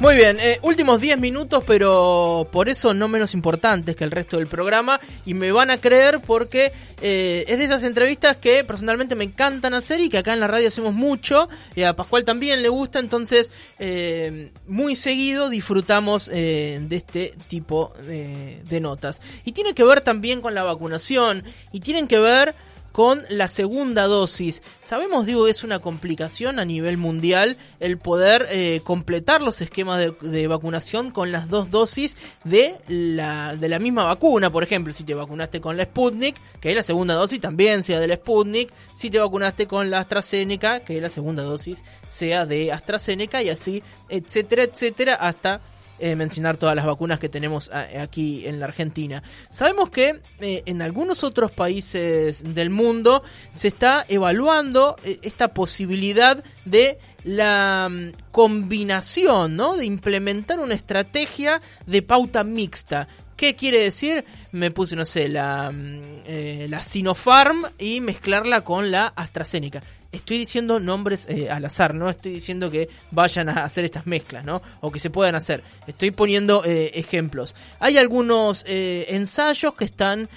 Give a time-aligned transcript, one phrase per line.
[0.00, 4.38] Muy bien, eh, últimos 10 minutos, pero por eso no menos importantes que el resto
[4.38, 4.98] del programa.
[5.26, 9.74] Y me van a creer porque eh, es de esas entrevistas que personalmente me encantan
[9.74, 11.50] hacer y que acá en la radio hacemos mucho.
[11.74, 18.80] Y a Pascual también le gusta, entonces eh, muy seguido disfrutamos de este tipo de
[18.80, 19.20] notas.
[19.44, 22.54] Y tiene que ver también con la vacunación y tienen que ver
[22.92, 24.62] con la segunda dosis.
[24.80, 30.46] Sabemos, digo, es una complicación a nivel mundial el poder eh, completar los esquemas de,
[30.46, 34.50] vacunación con las dos dosis de la, de la misma vacuna.
[34.50, 38.00] Por ejemplo, si te vacunaste con la Sputnik, que es la segunda dosis, también sea
[38.00, 38.70] de la Sputnik.
[38.96, 43.50] Si te vacunaste con la AstraZeneca, que es la segunda dosis, sea de AstraZeneca y
[43.50, 45.60] así, etcétera, etcétera, hasta
[46.00, 49.22] eh, mencionar todas las vacunas que tenemos aquí en la Argentina.
[49.50, 56.42] Sabemos que eh, en algunos otros países del mundo se está evaluando eh, esta posibilidad
[56.64, 59.76] de la mm, combinación, ¿no?
[59.76, 63.06] De implementar una estrategia de pauta mixta.
[63.36, 64.24] ¿Qué quiere decir?
[64.52, 70.80] Me puse, no sé, la, mm, la Sinopharm y mezclarla con la AstraZeneca estoy diciendo
[70.80, 74.60] nombres eh, al azar, no estoy diciendo que vayan a hacer estas mezclas, ¿no?
[74.80, 75.62] O que se puedan hacer.
[75.86, 77.54] Estoy poniendo eh, ejemplos.
[77.78, 80.28] Hay algunos eh, ensayos que están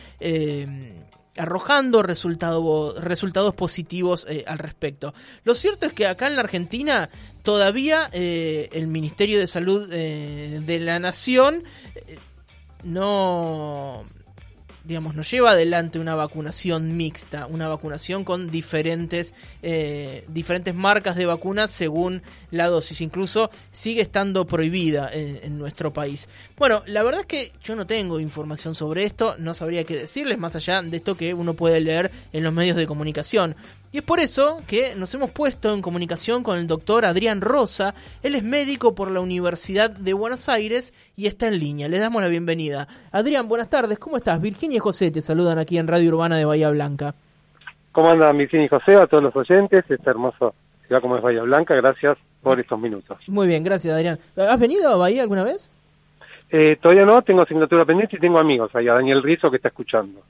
[1.36, 5.14] arrojando resultados positivos al respecto.
[5.44, 7.10] Lo cierto es que acá en la Argentina
[7.42, 11.64] todavía el Ministerio de Salud de la Nación
[12.84, 14.04] no
[14.84, 21.26] digamos, nos lleva adelante una vacunación mixta, una vacunación con diferentes, eh, diferentes marcas de
[21.26, 23.02] vacunas según la dosis.
[23.02, 26.28] Incluso sigue estando prohibida en, en, nuestro país.
[26.58, 30.38] Bueno, la verdad es que yo no tengo información sobre esto, no sabría qué decirles
[30.38, 33.56] más allá de esto que uno puede leer en los medios de comunicación.
[33.94, 37.94] Y es por eso que nos hemos puesto en comunicación con el doctor Adrián Rosa.
[38.24, 41.88] Él es médico por la Universidad de Buenos Aires y está en línea.
[41.88, 42.88] Le damos la bienvenida.
[43.12, 44.00] Adrián, buenas tardes.
[44.00, 44.42] ¿Cómo estás?
[44.42, 47.14] Virginia y José te saludan aquí en Radio Urbana de Bahía Blanca.
[47.92, 48.96] ¿Cómo andan Virginia y José?
[48.96, 49.86] A todos los oyentes.
[49.88, 50.52] Esta hermosa
[50.88, 51.76] ciudad como es Bahía Blanca.
[51.76, 53.18] Gracias por estos minutos.
[53.28, 54.18] Muy bien, gracias Adrián.
[54.36, 55.70] ¿Has venido a Bahía alguna vez?
[56.50, 59.70] Eh, todavía no, tengo asignatura pendiente y tengo amigos ahí, a Daniel Rizo que está
[59.70, 60.22] escuchando.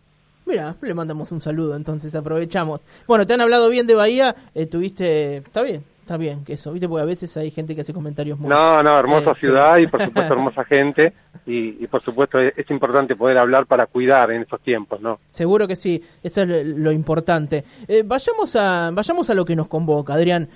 [0.46, 2.82] Mira, le mandamos un saludo, entonces aprovechamos.
[3.08, 6.74] Bueno, te han hablado bien de Bahía, eh, tuviste, está bien, está bien que eso,
[6.74, 8.50] viste, porque a veces hay gente que hace comentarios muy...
[8.50, 11.14] No, no, hermosa eh, ciudad y por supuesto hermosa gente
[11.46, 15.20] y, por supuesto es, importante poder hablar para cuidar en estos tiempos, ¿no?
[15.28, 17.64] Seguro que sí, eso es lo, importante.
[17.88, 20.50] Eh, vayamos, a, vayamos a lo que nos convoca, Adrián.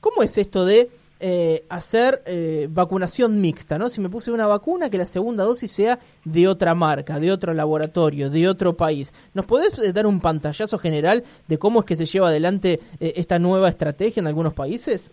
[0.00, 0.88] ¿Cómo es esto de
[1.20, 3.88] eh, hacer eh, vacunación mixta, ¿no?
[3.88, 7.52] Si me puse una vacuna, que la segunda dosis sea de otra marca, de otro
[7.52, 9.12] laboratorio, de otro país.
[9.34, 13.38] ¿Nos podés eh, dar un pantallazo general de cómo es que se lleva adelante esta
[13.38, 15.12] nueva estrategia en algunos países?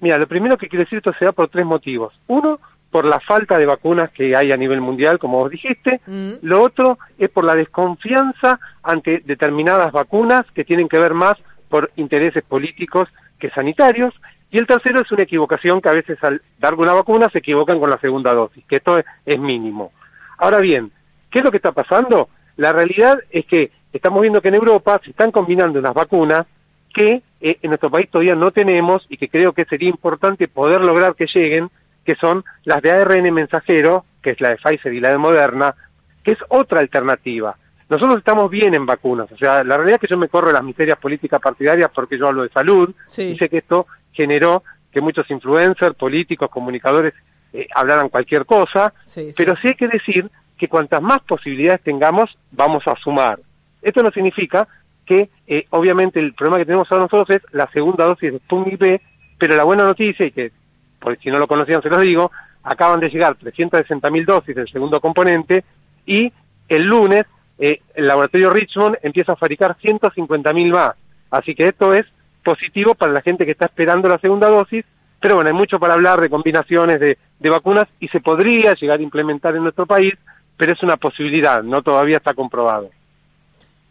[0.00, 2.14] Mira, lo primero que quiero decir esto se da por tres motivos.
[2.28, 2.60] Uno,
[2.94, 6.00] por la falta de vacunas que hay a nivel mundial, como vos dijiste.
[6.06, 6.34] Mm.
[6.42, 11.34] Lo otro es por la desconfianza ante determinadas vacunas que tienen que ver más
[11.68, 13.08] por intereses políticos
[13.40, 14.14] que sanitarios.
[14.54, 17.80] Y el tercero es una equivocación que a veces al dar una vacuna se equivocan
[17.80, 19.90] con la segunda dosis, que esto es, mínimo.
[20.38, 20.92] Ahora bien,
[21.28, 22.28] ¿qué es lo que está pasando?
[22.56, 26.46] La realidad es que estamos viendo que en Europa se están combinando unas vacunas
[26.94, 30.84] que eh, en nuestro país todavía no tenemos y que creo que sería importante poder
[30.84, 31.68] lograr que lleguen,
[32.04, 35.74] que son las de ARN mensajero, que es la de Pfizer y la de Moderna,
[36.22, 37.56] que es otra alternativa.
[37.90, 40.62] Nosotros estamos bien en vacunas, o sea, la realidad es que yo me corro las
[40.62, 45.30] miserias políticas partidarias porque yo hablo de salud, y sé que esto generó que muchos
[45.30, 47.14] influencers, políticos, comunicadores
[47.52, 48.94] eh, hablaran cualquier cosa,
[49.36, 53.40] pero sí hay que decir que cuantas más posibilidades tengamos, vamos a sumar.
[53.82, 54.66] Esto no significa
[55.04, 58.78] que, eh, obviamente, el problema que tenemos ahora nosotros es la segunda dosis de Sputnik
[58.78, 59.00] B,
[59.36, 60.52] pero la buena noticia, y que,
[60.98, 62.30] por si no lo conocían, se los digo,
[62.62, 65.64] acaban de llegar 360.000 dosis del segundo componente,
[66.06, 66.32] y
[66.68, 67.26] el lunes
[67.58, 70.94] eh, el laboratorio Richmond empieza a fabricar 150.000 más.
[71.30, 72.06] Así que esto es
[72.44, 74.84] positivo para la gente que está esperando la segunda dosis,
[75.20, 79.02] pero bueno, hay mucho para hablar de combinaciones de, vacunas y se podría llegar a
[79.02, 80.12] implementar en nuestro país,
[80.56, 82.90] pero es una posibilidad, no todavía está comprobado.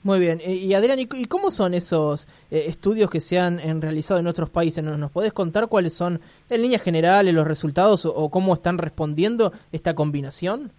[0.03, 0.41] Muy bien.
[0.45, 4.83] Y Adrián, ¿y cómo son esos eh, estudios que se han realizado en otros países?
[4.83, 6.19] ¿Nos, podés contar cuáles son,
[6.49, 10.71] en líneas generales, los resultados o, cómo están respondiendo esta combinación?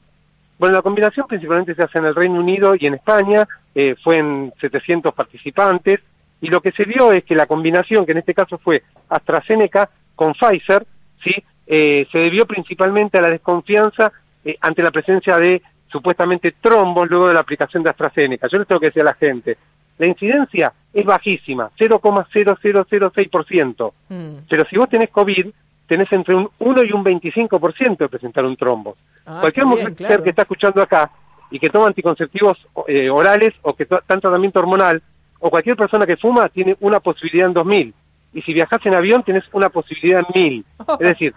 [0.58, 4.18] Bueno, la combinación principalmente se hace en el Reino Unido y en España, eh, fue
[4.18, 6.00] en 700 participantes,
[6.44, 9.88] y lo que se vio es que la combinación, que en este caso fue AstraZeneca
[10.14, 10.86] con Pfizer,
[11.24, 11.42] ¿sí?
[11.66, 14.12] Eh, se debió principalmente a la desconfianza
[14.44, 18.46] eh, ante la presencia de supuestamente trombos luego de la aplicación de AstraZeneca.
[18.52, 19.56] Yo les tengo que decir a la gente,
[19.96, 24.34] la incidencia es bajísima, 0,0006%, mm.
[24.46, 25.46] pero si vos tenés COVID,
[25.86, 28.98] tenés entre un 1 y un 25% de presentar un trombo.
[29.24, 31.10] Ah, Cualquier mujer que está escuchando acá
[31.50, 35.02] y que toma anticonceptivos eh, orales o que está en tratamiento hormonal,
[35.46, 37.94] o cualquier persona que fuma tiene una posibilidad en 2000.
[38.32, 40.64] Y si viajas en avión tienes una posibilidad en 1000.
[40.88, 41.34] Es decir...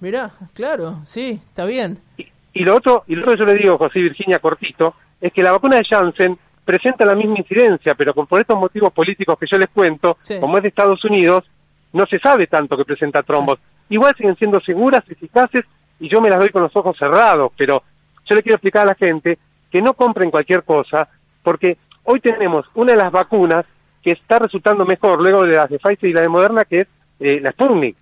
[0.00, 1.98] Mirá, claro, sí, está bien.
[2.16, 5.42] Y, lo otro, y lo otro que yo le digo, José Virginia Cortito, es que
[5.42, 9.58] la vacuna de Janssen presenta la misma incidencia, pero por estos motivos políticos que yo
[9.58, 11.44] les cuento, como es de Estados Unidos,
[11.92, 13.58] no se sabe tanto que presenta trombos.
[13.90, 15.64] Igual siguen siendo seguras, eficaces,
[16.00, 17.82] y yo me las doy con los ojos cerrados, pero
[18.24, 19.38] yo le quiero explicar a la gente
[19.70, 21.10] que no compren cualquier cosa,
[21.42, 23.64] porque hoy tenemos una de las vacunas
[24.02, 26.88] que está resultando mejor luego de las de Pfizer y la de Moderna, que es
[27.20, 27.96] eh, la Sputnik.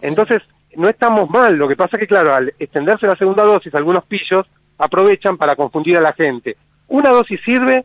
[0.00, 0.42] Entonces,
[0.76, 4.46] no estamos mal, lo que pasa que, claro, al extenderse la segunda dosis, algunos pillos
[4.78, 6.56] aprovechan para confundir a la gente.
[6.88, 7.84] Una dosis sirve,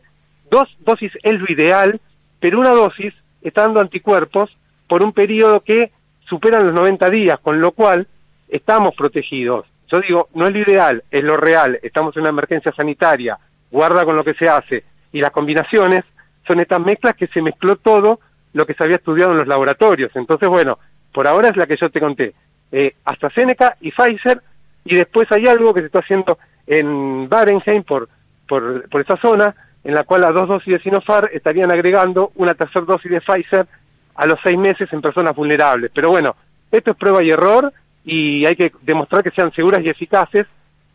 [0.50, 2.00] dos dosis es lo ideal,
[2.40, 4.56] pero una dosis está dando anticuerpos
[4.88, 5.92] por un periodo que
[6.28, 8.06] superan los 90 días, con lo cual
[8.48, 9.66] estamos protegidos.
[9.90, 13.38] Yo digo, no es lo ideal, es lo real, estamos en una emergencia sanitaria,
[13.70, 16.04] guarda con lo que se hace, y las combinaciones
[16.46, 18.20] son estas mezclas que se mezcló todo
[18.54, 20.10] lo que se había estudiado en los laboratorios.
[20.14, 20.78] Entonces, bueno,
[21.12, 22.34] por ahora es la que yo te conté.
[22.72, 24.42] Eh, AstraZeneca y Pfizer,
[24.84, 28.08] y después hay algo que se está haciendo en Barenheim, por,
[28.46, 29.54] por, por esa zona,
[29.84, 33.66] en la cual a dos dosis de Sinopharm estarían agregando una tercera dosis de Pfizer
[34.14, 35.90] a los seis meses en personas vulnerables.
[35.94, 36.36] Pero bueno,
[36.70, 37.72] esto es prueba y error
[38.04, 40.46] y hay que demostrar que sean seguras y eficaces.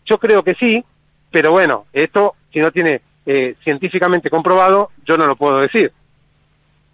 [0.06, 0.84] Yo creo que sí,
[1.32, 5.92] pero bueno, esto si no tiene eh, científicamente comprobado, yo no lo puedo decir.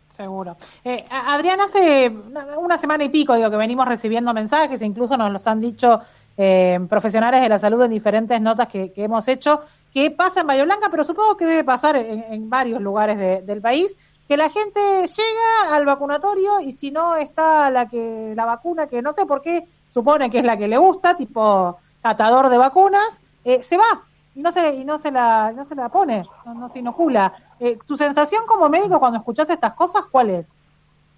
[0.10, 0.58] Seguro.
[0.84, 2.12] Eh, Adrián, hace
[2.58, 6.02] una semana y pico digo que venimos recibiendo mensajes, incluso nos los han dicho
[6.38, 9.62] eh, profesionales de la salud en diferentes notas que, hemos hecho,
[9.94, 13.96] que pasa en Bahía Blanca, pero supongo que debe pasar en, varios lugares del país,
[14.28, 19.02] que la gente llega al vacunatorio y si no está la que la vacuna que
[19.02, 23.22] no sé por qué supone que es la que le gusta, tipo catador de vacunas,
[23.44, 24.04] eh, se va
[24.42, 27.34] no se y no se la no se la pone, no, se inocula.
[27.60, 30.60] Eh, ¿Tu sensación como médico cuando escuchas estas cosas cuál es?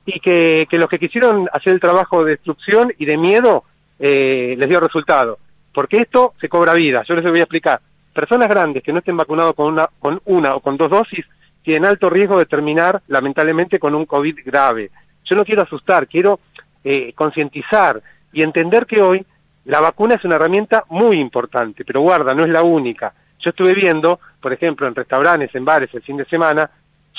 [0.05, 3.63] Y que, que los que quisieron hacer el trabajo de destrucción y de miedo
[3.99, 5.37] eh, les dio resultado,
[5.73, 7.03] porque esto se cobra vida.
[7.07, 7.79] Yo les voy a explicar.
[8.13, 11.25] Personas grandes que no estén vacunados con una con una o con dos dosis
[11.63, 14.91] tienen alto riesgo de terminar lamentablemente con un COVID grave.
[15.23, 16.39] Yo no quiero asustar, quiero
[16.83, 18.01] eh, concientizar
[18.33, 19.25] y entender que hoy
[19.65, 23.13] la vacuna es una herramienta muy importante, pero guarda, no es la única.
[23.39, 26.69] Yo estuve viendo, por ejemplo, en restaurantes, en bares el fin de semana,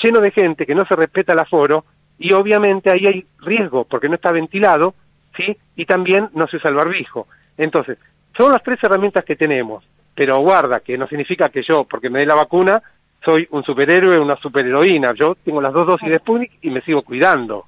[0.01, 1.85] lleno de gente que no se respeta el aforo
[2.17, 4.93] y obviamente ahí hay riesgo porque no está ventilado,
[5.35, 5.57] ¿sí?
[5.75, 7.27] Y también no se usa el barbijo.
[7.57, 7.97] Entonces,
[8.37, 9.83] son las tres herramientas que tenemos,
[10.15, 12.81] pero guarda, que no significa que yo, porque me dé la vacuna,
[13.23, 15.13] soy un superhéroe una superheroína.
[15.13, 17.65] Yo tengo las dos dosis de Sputnik y me sigo cuidando.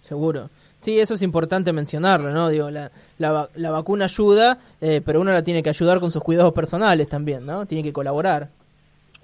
[0.00, 0.48] Seguro.
[0.86, 2.48] Sí, eso es importante mencionarlo, ¿no?
[2.48, 6.52] Digo, la, la, vacuna ayuda, eh, pero uno la tiene que ayudar con sus cuidados
[6.52, 7.66] personales también, ¿no?
[7.66, 8.50] Tiene que colaborar.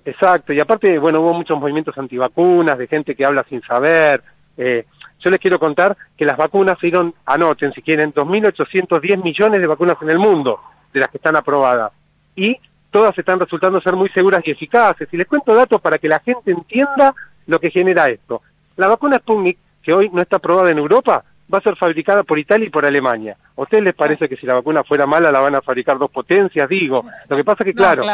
[0.05, 4.25] Exacto, y aparte, bueno, hubo muchos movimientos antivacunas, de gente que habla sin saber.
[4.57, 4.87] Eh,
[5.21, 9.67] yo les quiero contar que las vacunas se dieron, anoten si quieren, 2.810 millones de
[9.69, 10.59] vacunas en el mundo,
[10.93, 11.93] de las que están aprobadas.
[12.35, 12.57] Y
[12.91, 15.09] todas están resultando ser muy seguras y eficaces.
[15.13, 17.15] Y les cuento datos para que la gente entienda
[17.47, 18.43] lo que genera esto.
[18.77, 22.39] La vacuna Sputnik, que hoy no está aprobada en Europa, va a ser fabricada por
[22.39, 23.37] Italia y por Alemania.
[23.57, 26.11] ¿A ustedes les parece que si la vacuna fuera mala la van a fabricar dos
[26.11, 26.69] potencias?
[26.69, 28.05] Digo, lo que pasa es que, claro,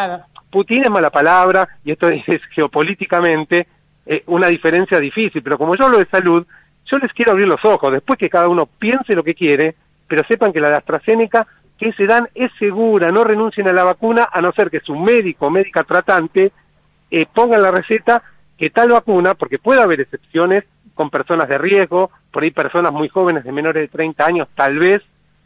[0.50, 3.66] Putin es mala palabra y esto es geopolíticamente
[4.06, 6.46] eh, una diferencia difícil, pero como yo hablo de salud,
[6.90, 9.74] yo les quiero abrir los ojos, después que cada uno piense lo que quiere,
[10.06, 11.46] pero sepan que la de AstraZeneca
[11.78, 14.96] que se dan es segura, no renuncien a la vacuna a no ser que su
[14.96, 16.52] médico o médica tratante
[17.10, 18.22] eh, ponga la receta
[18.56, 20.64] que tal vacuna, porque puede haber excepciones,
[20.98, 24.80] con personas de riesgo, por ahí personas muy jóvenes de menores de 30 años, tal
[24.80, 25.00] vez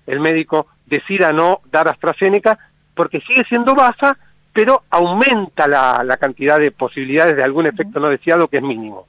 [0.07, 2.59] el médico decida no dar AstraZeneca
[2.95, 4.17] porque sigue siendo baja,
[4.55, 9.07] pero aumenta la, la cantidad de posibilidades de algún efecto no deseado que es mínimo.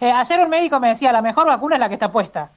[0.00, 2.50] Eh, ayer un médico me decía, la mejor vacuna es la que está puesta.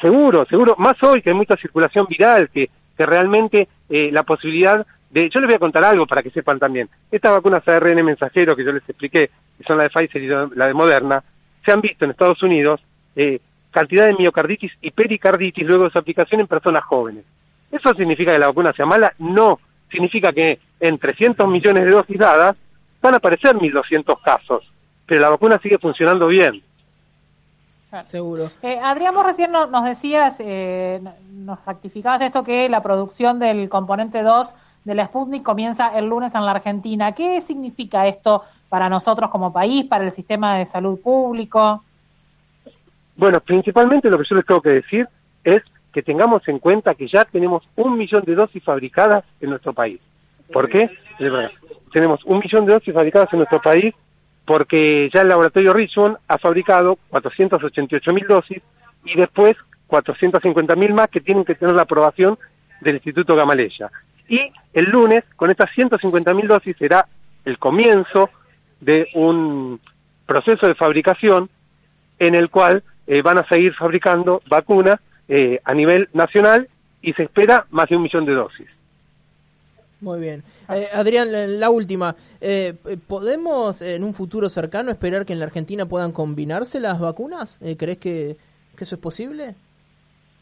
[0.00, 4.84] Seguro, seguro, más hoy que hay mucha circulación viral, que, que realmente eh, la posibilidad
[5.10, 5.30] de...
[5.30, 6.88] Yo les voy a contar algo para que sepan también.
[7.12, 10.66] Estas vacunas ARN mensajero que yo les expliqué, que son la de Pfizer y la
[10.66, 11.22] de Moderna,
[11.64, 12.80] se han visto en Estados Unidos
[13.16, 13.40] eh,
[13.70, 17.24] cantidad de miocarditis y pericarditis luego de su aplicación en personas jóvenes.
[17.70, 19.14] ¿Eso significa que la vacuna sea mala?
[19.18, 19.58] No.
[19.90, 22.56] Significa que en 300 millones de dosis dadas
[23.00, 24.70] van a aparecer 1.200 casos,
[25.06, 26.62] pero la vacuna sigue funcionando bien.
[28.06, 28.50] Seguro.
[28.62, 34.22] Eh, Adrián, vos recién nos decías, eh, nos rectificabas esto que la producción del componente
[34.22, 37.12] 2 de la Sputnik comienza el lunes en la Argentina.
[37.12, 41.84] ¿Qué significa esto para nosotros como país, para el sistema de salud público?
[43.16, 45.08] Bueno, principalmente lo que yo les tengo que decir
[45.44, 45.62] es
[45.92, 50.00] que tengamos en cuenta que ya tenemos un millón de dosis fabricadas en nuestro país.
[50.52, 50.90] ¿Por qué?
[51.92, 53.94] Tenemos un millón de dosis fabricadas en nuestro país
[54.44, 58.62] porque ya el laboratorio Richmond ha fabricado 488 mil dosis
[59.04, 62.38] y después 450 mil más que tienen que tener la aprobación
[62.80, 63.90] del Instituto Gamaleya.
[64.32, 67.06] Y el lunes, con estas 150 mil dosis, será
[67.44, 68.30] el comienzo
[68.80, 69.78] de un
[70.24, 71.50] proceso de fabricación
[72.18, 76.66] en el cual eh, van a seguir fabricando vacunas eh, a nivel nacional
[77.02, 78.68] y se espera más de un millón de dosis.
[80.00, 80.42] Muy bien.
[80.70, 81.28] Eh, Adrián,
[81.60, 82.16] la última.
[83.06, 87.60] ¿Podemos en un futuro cercano esperar que en la Argentina puedan combinarse las vacunas?
[87.76, 88.38] ¿Crees que,
[88.78, 89.54] eso es posible?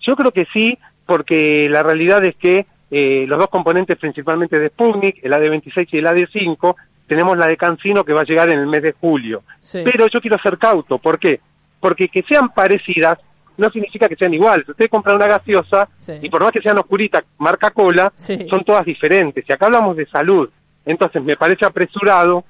[0.01, 5.25] Yo creo que sí, porque la realidad es que los dos componentes principalmente de Sputnik,
[5.25, 6.75] el AD26 y el AD5,
[7.07, 9.43] tenemos la de Cancino que va a llegar en el mes de julio.
[9.73, 11.41] Pero yo quiero ser cauto, ¿por qué?
[11.81, 13.19] Porque que sean parecidas
[13.61, 14.69] no significa que sean iguales.
[14.69, 15.89] Usted compra una gaseosa
[16.21, 19.45] y por más que sean oscuritas, marca cola, son todas diferentes.
[19.47, 20.49] Y acá hablamos de salud.
[20.85, 22.45] Entonces me parece apresurado,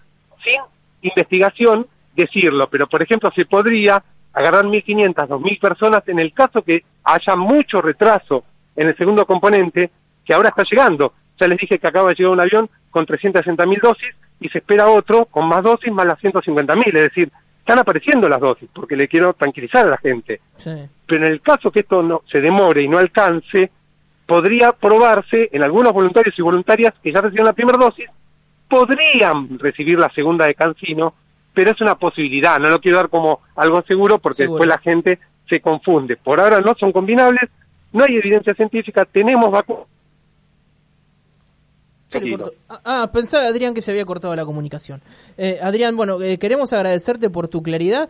[0.45, 0.61] sin
[1.03, 2.69] investigación, decirlo.
[2.71, 7.83] Pero, por ejemplo, se podría agarrar 1.500, 2.000 personas en el caso que haya mucho
[7.83, 8.45] retraso
[8.77, 9.91] en el segundo componente,
[10.25, 11.15] que ahora está llegando.
[11.39, 14.89] Ya les dije que acaba de llegar un avión con 360.000 dosis y se espera
[14.89, 16.87] otro con más dosis más las 150.000.
[16.87, 20.41] Es decir, están apareciendo las dosis, porque le quiero tranquilizar a la gente.
[21.07, 23.71] Pero en el caso que esto no se demore y no alcance,
[24.27, 28.09] podría probarse en algunos voluntarios y voluntarias que ya recibieron la primera dosis,
[28.69, 31.15] podrían recibir la segunda de Cancino,
[31.53, 35.19] pero es una posibilidad, no lo quiero dar como algo seguro porque después la gente
[35.49, 36.17] se confunde.
[36.17, 37.51] Por ahora no son combinables,
[37.93, 39.87] no hay evidencia científica, tenemos vacunas
[42.69, 45.01] Ah, ah, pensaba Adrián que se había cortado la comunicación.
[45.37, 48.09] Eh, Adrián, bueno, eh, queremos agradecerte por tu claridad.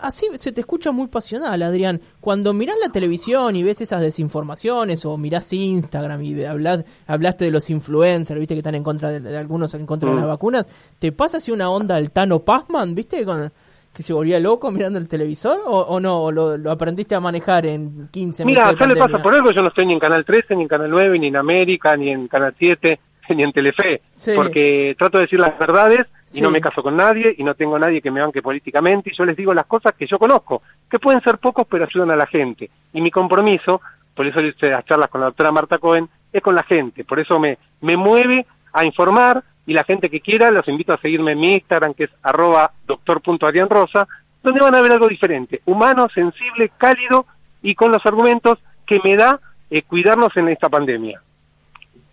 [0.00, 2.00] Así se te escucha muy pasional, Adrián.
[2.20, 7.50] Cuando mirás la televisión y ves esas desinformaciones o mirás Instagram y hablas, hablaste de
[7.50, 10.28] los influencers, viste que están en contra de, algunos en contra de las mm.
[10.28, 10.66] vacunas,
[10.98, 13.24] ¿te pasa así una onda al Tano Pazman, viste?
[13.24, 13.52] Con,
[13.92, 16.22] que se volvía loco mirando el televisor o, no?
[16.22, 18.72] ¿O lo, aprendiste a manejar en 15 minutos?
[18.72, 20.68] Mira, ya le pasa por algo, yo no estoy ni en Canal 13, ni en
[20.68, 22.98] Canal 9, ni en América, ni en Canal 7
[23.30, 24.02] ni en Telefe,
[24.34, 27.78] porque trato de decir las verdades y no me caso con nadie y no tengo
[27.78, 30.98] nadie que me banque políticamente y yo les digo las cosas que yo conozco, que
[30.98, 32.70] pueden ser pocos pero ayudan a la gente.
[32.92, 33.80] Y mi compromiso,
[34.14, 37.20] por eso hice las charlas con la doctora Marta Cohen, es con la gente, por
[37.20, 41.32] eso me, me mueve a informar y la gente que quiera los invito a seguirme
[41.32, 44.08] en mi Instagram que es arroba doctor.arianrosa,
[44.42, 47.26] donde van a ver algo diferente, humano, sensible, cálido
[47.62, 51.22] y con los argumentos que me da eh, cuidarnos en esta pandemia.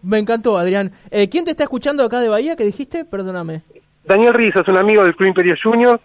[0.02, 0.92] Me encantó, Adrián.
[1.12, 2.56] Eh, ¿Quién te está escuchando acá de Bahía?
[2.56, 3.06] ¿Qué dijiste?
[3.06, 3.64] Perdóname.
[4.06, 6.02] Daniel Rizzo es un amigo del Club Imperio Juniors,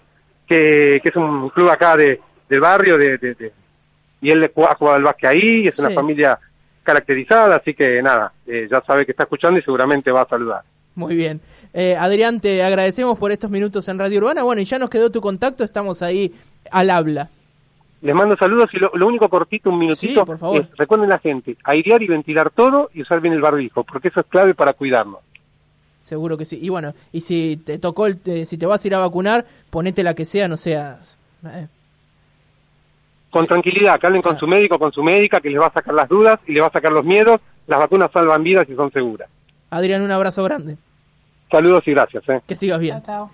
[0.47, 3.53] que, que es un club acá de, del barrio, de, de,
[4.21, 6.39] y él ha jugado al básquet ahí, es una familia
[6.83, 10.63] caracterizada, así que nada, eh, ya sabe que está escuchando y seguramente va a saludar.
[10.95, 11.41] Muy bien.
[11.73, 14.43] Eh, Adrián, te agradecemos por estos minutos en Radio Urbana.
[14.45, 16.33] Bueno, y ya nos quedó tu contacto, estamos ahí
[16.71, 17.31] al habla.
[18.04, 20.61] Les mando saludos y lo, único cortito, un minutito, por favor.
[20.61, 24.20] es recuerden la gente, airear y ventilar todo y usar bien el barbijo, porque eso
[24.20, 25.20] es clave para cuidarnos.
[26.00, 26.58] Seguro que sí.
[26.61, 29.46] Y bueno, y si te tocó, el, eh, si te vas a ir a vacunar,
[29.70, 31.00] ponete la que sea, no sea...
[31.46, 31.66] Eh.
[33.30, 35.94] Con tranquilidad, que hablen con su médico, con su médica, que les va a sacar
[35.94, 37.40] las dudas y les va a sacar los miedos.
[37.66, 39.30] Las vacunas salvan vidas y son seguras.
[39.70, 40.76] Adrián, un abrazo grande.
[41.50, 42.28] Saludos y gracias.
[42.28, 42.42] Eh.
[42.46, 43.02] Que sigas bien.
[43.02, 43.30] chao.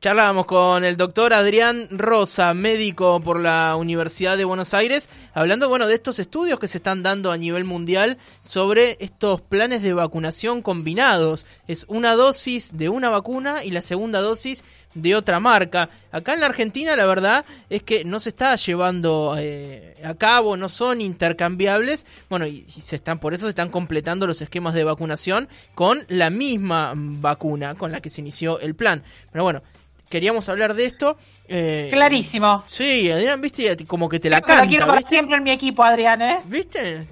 [0.00, 5.88] Charlábamos con el doctor Adrián Rosa, médico por la Universidad de Buenos Aires, hablando bueno
[5.88, 10.62] de estos estudios que se están dando a nivel mundial sobre estos planes de vacunación
[10.62, 11.46] combinados.
[11.66, 14.62] Es una dosis de una vacuna y la segunda dosis
[14.94, 15.90] de otra marca.
[16.12, 20.56] Acá en la Argentina la verdad es que no se está llevando eh, a cabo,
[20.56, 22.06] no son intercambiables.
[22.30, 26.30] Bueno, y, se están por eso se están completando los esquemas de vacunación con la
[26.30, 29.02] misma vacuna con la que se inició el plan.
[29.32, 29.62] Pero bueno,
[30.08, 31.16] queríamos hablar de esto.
[31.48, 32.64] Eh, Clarísimo.
[32.68, 34.66] Sí, Adrián, viste, como que te la canta.
[34.66, 36.38] quiero para siempre en mi equipo, Adrián, ¿eh?
[36.46, 37.06] ¿Viste?